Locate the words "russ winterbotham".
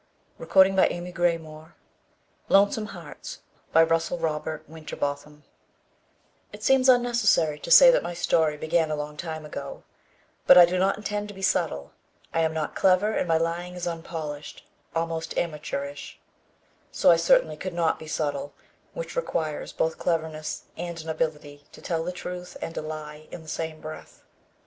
3.83-4.63